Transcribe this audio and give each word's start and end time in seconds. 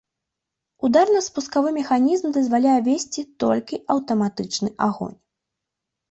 Ударна-спускавы 0.87 1.73
механізм 1.79 2.27
дазваляе 2.37 2.77
весці 2.87 3.21
толькі 3.43 3.79
аўтаматычны 3.97 4.69
агонь. 4.87 5.13